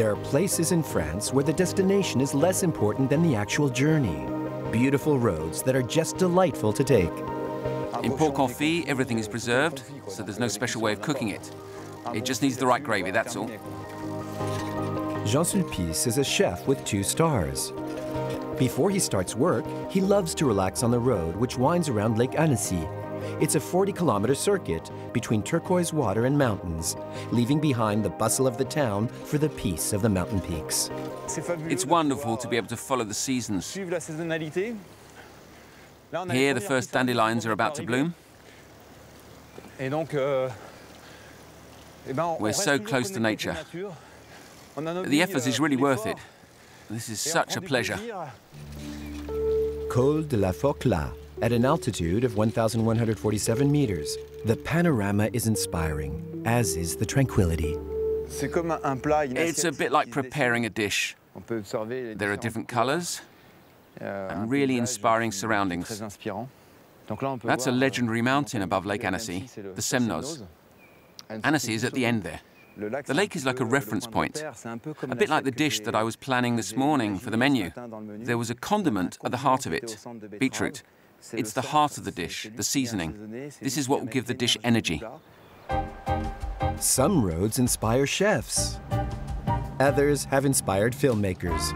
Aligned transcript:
There 0.00 0.12
are 0.12 0.16
places 0.16 0.72
in 0.72 0.82
France 0.82 1.30
where 1.30 1.44
the 1.44 1.52
destination 1.52 2.22
is 2.22 2.32
less 2.32 2.62
important 2.62 3.10
than 3.10 3.22
the 3.22 3.34
actual 3.36 3.68
journey. 3.68 4.26
Beautiful 4.72 5.18
roads 5.18 5.62
that 5.64 5.76
are 5.76 5.82
just 5.82 6.16
delightful 6.16 6.72
to 6.72 6.82
take. 6.82 7.12
In 8.02 8.16
Port 8.16 8.34
Confit, 8.34 8.86
everything 8.86 9.18
is 9.18 9.28
preserved, 9.28 9.82
so 10.08 10.22
there's 10.22 10.38
no 10.38 10.48
special 10.48 10.80
way 10.80 10.94
of 10.94 11.02
cooking 11.02 11.28
it. 11.28 11.54
It 12.14 12.24
just 12.24 12.40
needs 12.40 12.56
the 12.56 12.66
right 12.66 12.82
gravy, 12.82 13.10
that's 13.10 13.36
all. 13.36 13.48
Jean 15.26 15.44
Sulpice 15.44 16.06
is 16.06 16.16
a 16.16 16.24
chef 16.24 16.66
with 16.66 16.82
two 16.86 17.02
stars. 17.02 17.74
Before 18.58 18.88
he 18.88 18.98
starts 18.98 19.36
work, 19.36 19.66
he 19.90 20.00
loves 20.00 20.34
to 20.36 20.46
relax 20.46 20.82
on 20.82 20.90
the 20.90 20.98
road 20.98 21.36
which 21.36 21.58
winds 21.58 21.90
around 21.90 22.16
Lake 22.16 22.38
Annecy. 22.38 22.88
It's 23.40 23.54
a 23.54 23.60
40-kilometer 23.60 24.34
circuit 24.34 24.90
between 25.12 25.42
turquoise 25.42 25.92
water 25.92 26.26
and 26.26 26.38
mountains, 26.38 26.96
leaving 27.32 27.60
behind 27.60 28.04
the 28.04 28.10
bustle 28.10 28.46
of 28.46 28.56
the 28.56 28.64
town 28.64 29.08
for 29.08 29.38
the 29.38 29.48
peace 29.50 29.92
of 29.92 30.02
the 30.02 30.08
mountain 30.08 30.40
peaks. 30.40 30.90
It's 31.68 31.86
wonderful 31.86 32.36
to 32.36 32.48
be 32.48 32.56
able 32.56 32.68
to 32.68 32.76
follow 32.76 33.04
the 33.04 33.14
seasons. 33.14 33.72
Here, 33.72 33.86
the 36.54 36.60
first 36.60 36.92
dandelions 36.92 37.46
are 37.46 37.52
about 37.52 37.74
to 37.76 37.82
bloom. 37.82 38.14
euh, 40.14 40.50
We're 42.40 42.52
so 42.52 42.78
close 42.78 43.10
to 43.10 43.20
nature. 43.20 43.56
The 44.76 45.22
effort 45.22 45.46
is 45.46 45.60
really 45.60 45.76
worth 45.76 46.06
it. 46.06 46.16
This 46.90 47.08
is 47.08 47.20
such 47.20 47.56
a 47.56 47.60
pleasure. 47.60 47.98
Col 49.88 50.22
de 50.22 50.36
la 50.36 50.52
Forclaz, 50.52 51.10
at 51.42 51.52
an 51.52 51.64
altitude 51.64 52.24
of 52.24 52.36
1,147 52.36 53.70
meters. 53.70 54.16
The 54.44 54.56
panorama 54.56 55.30
is 55.32 55.46
inspiring, 55.46 56.42
as 56.44 56.76
is 56.76 56.96
the 56.96 57.06
tranquility. 57.06 57.76
It's 58.28 59.64
a 59.64 59.72
bit 59.72 59.92
like 59.92 60.10
preparing 60.10 60.66
a 60.66 60.70
dish. 60.70 61.16
There 61.48 62.32
are 62.32 62.36
different 62.36 62.68
colors 62.68 63.20
and 63.98 64.50
really 64.50 64.76
inspiring 64.78 65.32
surroundings. 65.32 66.02
That's 67.42 67.66
a 67.66 67.72
legendary 67.72 68.22
mountain 68.22 68.62
above 68.62 68.86
Lake 68.86 69.04
Annecy, 69.04 69.48
the 69.56 69.82
Semnoz. 69.82 70.42
Annecy 71.28 71.74
is 71.74 71.84
at 71.84 71.92
the 71.92 72.04
end 72.04 72.22
there. 72.22 72.40
The 72.76 73.14
lake 73.14 73.34
is 73.36 73.44
like 73.44 73.60
a 73.60 73.64
reference 73.64 74.06
point, 74.06 74.44
a 75.02 75.16
bit 75.16 75.28
like 75.28 75.44
the 75.44 75.50
dish 75.50 75.80
that 75.80 75.94
I 75.94 76.02
was 76.02 76.16
planning 76.16 76.56
this 76.56 76.76
morning 76.76 77.18
for 77.18 77.30
the 77.30 77.36
menu. 77.36 77.72
There 78.18 78.38
was 78.38 78.48
a 78.50 78.54
condiment 78.54 79.18
at 79.24 79.32
the 79.32 79.38
heart 79.38 79.66
of 79.66 79.72
it, 79.72 79.98
beetroot. 80.38 80.82
It's 81.32 81.52
the 81.52 81.62
heart 81.62 81.98
of 81.98 82.04
the 82.04 82.10
dish, 82.10 82.48
the 82.54 82.62
seasoning. 82.62 83.50
This 83.60 83.76
is 83.76 83.88
what 83.88 84.00
will 84.00 84.08
give 84.08 84.26
the 84.26 84.34
dish 84.34 84.56
energy. 84.64 85.02
Some 86.78 87.24
roads 87.24 87.58
inspire 87.58 88.06
chefs. 88.06 88.78
Others 89.78 90.24
have 90.24 90.44
inspired 90.44 90.94
filmmakers. 90.94 91.72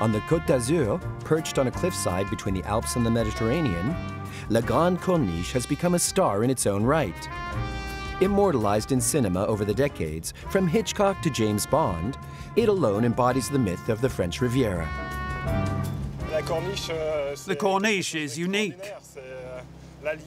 On 0.00 0.12
the 0.12 0.20
Côte 0.20 0.46
d'Azur, 0.46 0.98
perched 1.20 1.58
on 1.58 1.66
a 1.66 1.70
cliffside 1.70 2.28
between 2.28 2.54
the 2.54 2.62
Alps 2.64 2.96
and 2.96 3.06
the 3.06 3.10
Mediterranean, 3.10 3.94
La 4.50 4.60
Grande 4.60 5.00
Corniche 5.00 5.52
has 5.52 5.66
become 5.66 5.94
a 5.94 5.98
star 5.98 6.44
in 6.44 6.50
its 6.50 6.66
own 6.66 6.82
right. 6.82 7.28
Immortalized 8.20 8.92
in 8.92 9.00
cinema 9.00 9.44
over 9.46 9.64
the 9.64 9.74
decades, 9.74 10.32
from 10.50 10.66
Hitchcock 10.66 11.20
to 11.22 11.30
James 11.30 11.66
Bond, 11.66 12.16
it 12.56 12.68
alone 12.68 13.04
embodies 13.04 13.50
the 13.50 13.58
myth 13.58 13.88
of 13.88 14.00
the 14.00 14.08
French 14.08 14.40
Riviera. 14.40 14.88
The 16.46 17.56
Corniche 17.58 18.14
is 18.14 18.38
unique. 18.38 18.92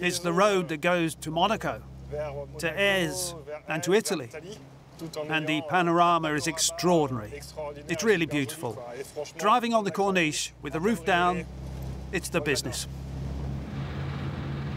It's 0.00 0.18
the 0.18 0.32
road 0.32 0.68
that 0.68 0.80
goes 0.80 1.14
to 1.16 1.30
Monaco, 1.30 1.80
to 2.10 2.72
Èze, 2.72 3.34
and 3.68 3.82
to 3.84 3.94
Italy. 3.94 4.28
And 5.28 5.46
the 5.46 5.62
panorama 5.68 6.32
is 6.34 6.48
extraordinary. 6.48 7.40
It's 7.86 8.02
really 8.02 8.26
beautiful. 8.26 8.82
Driving 9.38 9.72
on 9.74 9.84
the 9.84 9.92
Corniche 9.92 10.50
with 10.60 10.72
the 10.72 10.80
roof 10.80 11.04
down, 11.04 11.44
it's 12.10 12.28
the 12.28 12.40
business. 12.40 12.88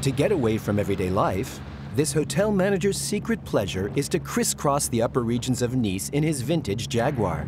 To 0.04 0.12
get 0.12 0.32
away 0.32 0.60
from 0.60 0.78
everyday 0.78 1.10
life, 1.10 1.60
this 1.96 2.14
hotel 2.14 2.52
manager's 2.52 3.00
secret 3.00 3.44
pleasure 3.46 3.92
is 3.96 4.08
to 4.10 4.20
crisscross 4.20 4.88
the 4.90 5.02
upper 5.02 5.24
regions 5.24 5.64
of 5.64 5.76
Nice 5.76 6.10
in 6.10 6.22
his 6.22 6.42
vintage 6.42 6.88
Jaguar. 6.88 7.48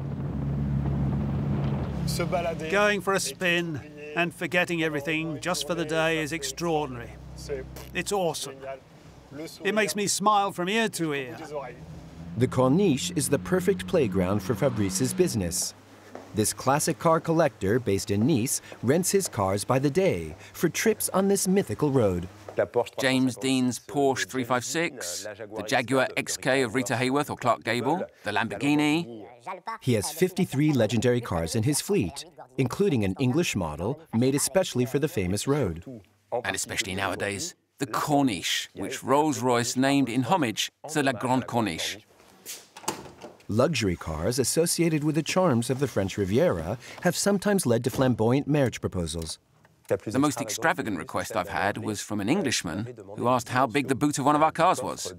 Going 2.69 3.01
for 3.01 3.13
a 3.13 3.19
spin 3.19 3.81
and 4.15 4.33
forgetting 4.33 4.83
everything 4.83 5.39
just 5.39 5.67
for 5.67 5.75
the 5.75 5.85
day 5.85 6.19
is 6.19 6.31
extraordinary. 6.31 7.11
It's 7.93 8.11
awesome. 8.11 8.55
It 9.63 9.73
makes 9.73 9.95
me 9.95 10.07
smile 10.07 10.51
from 10.51 10.69
ear 10.69 10.89
to 10.89 11.13
ear. 11.13 11.37
The 12.37 12.47
Corniche 12.47 13.15
is 13.15 13.29
the 13.29 13.39
perfect 13.39 13.87
playground 13.87 14.41
for 14.41 14.55
Fabrice's 14.55 15.13
business. 15.13 15.73
This 16.35 16.51
classic 16.51 16.97
car 16.97 17.19
collector 17.19 17.79
based 17.79 18.09
in 18.09 18.25
Nice 18.25 18.61
rents 18.81 19.11
his 19.11 19.27
cars 19.27 19.63
by 19.63 19.77
the 19.79 19.89
day 19.89 20.35
for 20.53 20.67
trips 20.67 21.09
on 21.09 21.27
this 21.27 21.47
mythical 21.47 21.91
road. 21.91 22.27
James 22.99 23.35
Dean's 23.37 23.79
Porsche 23.79 24.27
356, 24.27 25.27
the 25.55 25.63
Jaguar 25.63 26.07
XK 26.17 26.65
of 26.65 26.75
Rita 26.75 26.95
Hayworth 26.95 27.29
or 27.29 27.37
Clark 27.37 27.63
Gable, 27.63 28.03
the 28.23 28.31
Lamborghini. 28.31 29.25
He 29.81 29.93
has 29.93 30.11
53 30.11 30.73
legendary 30.73 31.21
cars 31.21 31.55
in 31.55 31.63
his 31.63 31.81
fleet, 31.81 32.25
including 32.57 33.03
an 33.03 33.15
English 33.19 33.55
model 33.55 33.99
made 34.13 34.35
especially 34.35 34.85
for 34.85 34.99
the 34.99 35.07
famous 35.07 35.47
road. 35.47 35.83
And 36.43 36.55
especially 36.55 36.95
nowadays, 36.95 37.55
the 37.79 37.87
Corniche, 37.87 38.69
which 38.73 39.03
Rolls-Royce 39.03 39.75
named 39.75 40.09
in 40.09 40.23
homage 40.23 40.71
to 40.89 41.03
La 41.03 41.11
Grande 41.11 41.45
Corniche. 41.45 41.97
Luxury 43.49 43.97
cars 43.97 44.39
associated 44.39 45.03
with 45.03 45.15
the 45.15 45.23
charms 45.23 45.69
of 45.69 45.79
the 45.79 45.87
French 45.87 46.17
Riviera 46.17 46.77
have 47.01 47.15
sometimes 47.15 47.65
led 47.65 47.83
to 47.83 47.89
flamboyant 47.89 48.47
marriage 48.47 48.79
proposals. 48.79 49.37
The 49.87 50.19
most 50.19 50.39
extravagant 50.39 50.97
request 50.97 51.35
I've 51.35 51.49
had 51.49 51.77
was 51.77 52.01
from 52.01 52.21
an 52.21 52.29
Englishman 52.29 52.95
who 53.17 53.27
asked 53.27 53.49
how 53.49 53.67
big 53.67 53.87
the 53.87 53.95
boot 53.95 54.17
of 54.17 54.25
one 54.25 54.35
of 54.35 54.41
our 54.41 54.51
cars 54.51 54.81
was. 54.81 55.13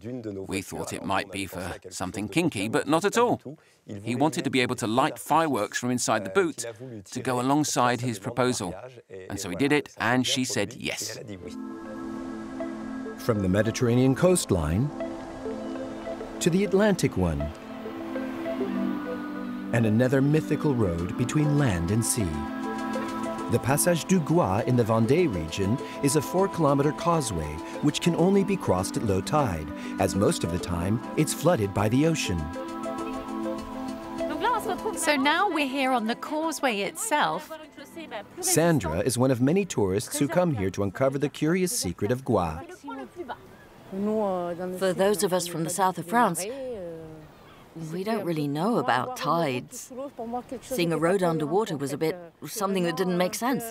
We 0.48 0.62
thought 0.62 0.92
it 0.92 1.04
might 1.04 1.30
be 1.30 1.46
for 1.46 1.74
something 1.90 2.28
kinky, 2.28 2.68
but 2.68 2.88
not 2.88 3.04
at 3.04 3.18
all. 3.18 3.40
He 4.02 4.14
wanted 4.14 4.44
to 4.44 4.50
be 4.50 4.60
able 4.60 4.76
to 4.76 4.86
light 4.86 5.18
fireworks 5.18 5.78
from 5.78 5.90
inside 5.90 6.24
the 6.24 6.30
boot 6.30 6.64
to 7.10 7.20
go 7.20 7.40
alongside 7.40 8.00
his 8.00 8.18
proposal. 8.18 8.74
And 9.28 9.38
so 9.38 9.50
he 9.50 9.56
did 9.56 9.72
it, 9.72 9.90
and 9.98 10.26
she 10.26 10.44
said 10.44 10.74
yes. 10.74 11.18
From 13.18 13.40
the 13.40 13.48
Mediterranean 13.48 14.14
coastline 14.14 14.90
to 16.40 16.50
the 16.50 16.64
Atlantic 16.64 17.16
one, 17.16 17.40
and 19.72 19.86
another 19.86 20.22
mythical 20.22 20.74
road 20.74 21.16
between 21.18 21.58
land 21.58 21.90
and 21.90 22.04
sea. 22.04 22.28
The 23.50 23.58
Passage 23.58 24.06
du 24.06 24.20
Gois 24.20 24.64
in 24.66 24.74
the 24.74 24.82
Vendée 24.82 25.32
region 25.32 25.78
is 26.02 26.16
a 26.16 26.22
four-kilometer 26.22 26.92
causeway 26.92 27.52
which 27.82 28.00
can 28.00 28.16
only 28.16 28.42
be 28.42 28.56
crossed 28.56 28.96
at 28.96 29.04
low 29.04 29.20
tide, 29.20 29.68
as 30.00 30.16
most 30.16 30.44
of 30.44 30.50
the 30.50 30.58
time 30.58 31.00
it's 31.16 31.34
flooded 31.34 31.74
by 31.74 31.88
the 31.90 32.06
ocean. 32.06 32.42
So 34.96 35.14
now 35.16 35.50
we're 35.50 35.68
here 35.68 35.92
on 35.92 36.06
the 36.06 36.14
causeway 36.14 36.80
itself. 36.80 37.50
Sandra 38.40 39.00
is 39.00 39.18
one 39.18 39.30
of 39.30 39.40
many 39.40 39.64
tourists 39.64 40.18
who 40.18 40.26
come 40.26 40.54
here 40.54 40.70
to 40.70 40.82
uncover 40.82 41.18
the 41.18 41.28
curious 41.28 41.78
secret 41.78 42.10
of 42.10 42.24
Gois. 42.24 42.60
For 44.78 44.92
those 44.92 45.22
of 45.22 45.32
us 45.32 45.46
from 45.46 45.64
the 45.64 45.70
south 45.70 45.98
of 45.98 46.06
France, 46.06 46.44
we 47.92 48.04
don't 48.04 48.24
really 48.24 48.48
know 48.48 48.78
about 48.78 49.16
tides. 49.16 49.92
Seeing 50.60 50.92
a 50.92 50.98
road 50.98 51.22
underwater 51.22 51.76
was 51.76 51.92
a 51.92 51.98
bit 51.98 52.16
something 52.46 52.84
that 52.84 52.96
didn't 52.96 53.18
make 53.18 53.34
sense. 53.34 53.64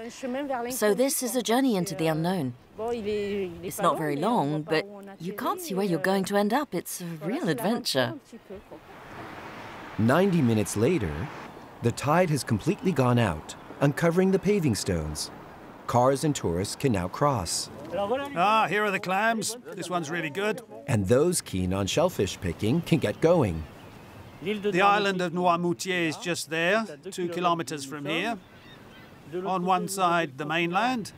So 0.69 0.93
this 0.93 1.23
is 1.23 1.35
a 1.35 1.41
journey 1.41 1.75
into 1.75 1.95
the 1.95 2.07
unknown. 2.07 2.53
It's 2.79 3.79
not 3.79 3.97
very 3.97 4.15
long, 4.15 4.63
but 4.63 4.85
you 5.19 5.33
can't 5.33 5.61
see 5.61 5.73
where 5.73 5.85
you're 5.85 5.99
going 5.99 6.25
to 6.25 6.37
end 6.37 6.53
up. 6.53 6.73
It's 6.73 7.01
a 7.01 7.05
real 7.25 7.49
adventure. 7.49 8.15
90 9.97 10.41
minutes 10.41 10.75
later, 10.75 11.11
the 11.83 11.91
tide 11.91 12.29
has 12.29 12.43
completely 12.43 12.91
gone 12.91 13.19
out, 13.19 13.55
uncovering 13.79 14.31
the 14.31 14.39
paving 14.39 14.75
stones. 14.75 15.29
Cars 15.85 16.23
and 16.23 16.35
tourists 16.35 16.75
can 16.75 16.91
now 16.91 17.07
cross. 17.07 17.69
Ah, 17.95 18.65
here 18.67 18.83
are 18.83 18.91
the 18.91 18.99
clams. 18.99 19.57
This 19.73 19.89
one's 19.89 20.09
really 20.09 20.31
good. 20.31 20.61
And 20.87 21.07
those 21.07 21.41
keen 21.41 21.73
on 21.73 21.85
shellfish 21.85 22.39
picking 22.41 22.81
can 22.81 22.97
get 22.99 23.21
going. 23.21 23.63
The 24.43 24.81
island 24.81 25.21
of 25.21 25.31
Noirmoutier 25.31 26.09
is 26.09 26.17
just 26.17 26.49
there, 26.49 26.85
two 27.11 27.29
kilometers 27.29 27.85
from 27.85 28.05
here. 28.05 28.37
On 29.45 29.65
one 29.65 29.87
side, 29.87 30.37
the 30.37 30.45
mainland, 30.45 31.13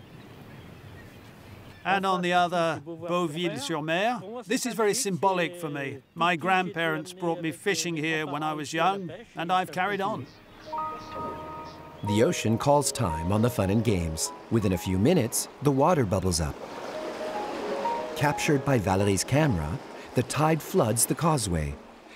and 1.84 2.06
on 2.06 2.22
the 2.22 2.34
other, 2.34 2.82
Beauvoir-sur-Mer. 2.86 4.22
This 4.46 4.68
is 4.68 4.76
very 4.76 4.94
symbolic 4.94 5.56
for 5.56 5.70
me. 5.70 6.00
My 6.14 6.36
grandparents 6.36 7.14
brought 7.14 7.42
me 7.42 7.52
fishing 7.52 7.98
here 7.98 8.28
when 8.28 8.44
I 8.44 8.54
was 8.54 8.74
young, 8.74 9.12
and 9.36 9.52
I've 9.52 9.72
carried 9.72 10.02
on. 10.02 10.28
The 12.08 12.24
ocean 12.24 12.60
calls 12.60 12.92
time 12.92 13.32
on 13.32 13.42
the 13.42 13.50
fun 13.50 13.72
and 13.72 13.84
games. 13.84 14.32
Within 14.52 14.74
a 14.74 14.78
few 14.78 15.00
minutes, 15.00 15.48
the 15.64 15.72
water 15.72 16.06
bubbles 16.06 16.40
up. 16.40 16.56
Captured 18.16 18.64
by 18.64 18.78
Valerie's 18.78 19.24
camera, 19.24 19.80
the 20.14 20.24
tide 20.24 20.62
floods 20.62 21.06
the 21.08 21.16
causeway, 21.16 21.76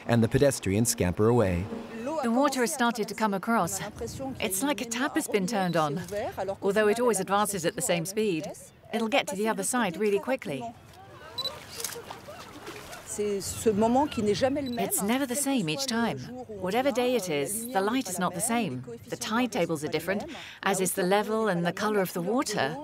and 0.10 0.22
the 0.22 0.28
pedestrians 0.28 0.90
scamper 0.90 1.28
away. 1.28 1.64
The 2.24 2.32
water 2.32 2.62
has 2.62 2.74
started 2.74 3.08
to 3.08 3.16
come 3.16 3.34
across. 3.34 3.80
It's 4.42 4.62
like 4.62 4.82
a 4.82 4.86
tap 4.86 5.16
has 5.16 5.28
been 5.28 5.48
turned 5.48 5.78
on, 5.78 6.02
although 6.62 6.90
it 6.90 7.00
always 7.00 7.22
advances 7.22 7.66
at 7.66 7.76
the 7.76 7.82
same 7.82 8.06
speed. 8.06 8.52
It'll 8.94 9.08
get 9.08 9.28
to 9.28 9.36
the 9.38 9.48
other 9.48 9.64
side 9.64 9.96
really 9.96 10.20
quickly. 10.20 10.62
It's 13.18 13.64
never 15.04 15.26
the 15.26 15.36
same 15.36 15.70
each 15.70 15.86
time. 15.86 16.20
Whatever 16.48 16.92
day 16.92 17.16
it 17.16 17.30
is, 17.30 17.68
the 17.68 17.82
light 17.82 18.10
is 18.10 18.20
not 18.20 18.34
the 18.34 18.42
same. 18.42 18.84
The 19.08 19.18
tide 19.18 19.52
tables 19.52 19.84
are 19.84 19.90
different, 19.90 20.24
as 20.64 20.82
is 20.82 20.94
the 20.94 21.04
level 21.04 21.48
and 21.48 21.66
the 21.66 21.74
colour 21.74 22.02
of 22.02 22.14
the 22.14 22.22
water. 22.22 22.76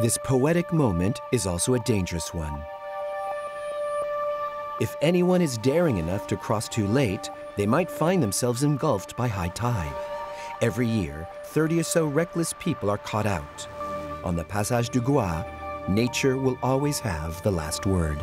This 0.00 0.18
poetic 0.24 0.72
moment 0.72 1.20
is 1.32 1.46
also 1.46 1.74
a 1.74 1.80
dangerous 1.80 2.32
one. 2.34 2.60
If 4.80 4.96
anyone 5.00 5.40
is 5.40 5.56
daring 5.58 5.98
enough 5.98 6.26
to 6.26 6.36
cross 6.36 6.68
too 6.68 6.88
late, 6.88 7.30
they 7.56 7.64
might 7.64 7.88
find 7.88 8.20
themselves 8.20 8.64
engulfed 8.64 9.16
by 9.16 9.28
high 9.28 9.50
tide. 9.50 9.94
Every 10.60 10.88
year, 10.88 11.28
30 11.44 11.78
or 11.78 11.82
so 11.84 12.06
reckless 12.06 12.52
people 12.58 12.90
are 12.90 12.98
caught 12.98 13.26
out. 13.26 13.68
On 14.24 14.34
the 14.34 14.42
Passage 14.42 14.90
du 14.90 15.00
Gois, 15.00 15.44
nature 15.88 16.36
will 16.36 16.58
always 16.60 16.98
have 16.98 17.40
the 17.44 17.52
last 17.52 17.86
word. 17.86 18.20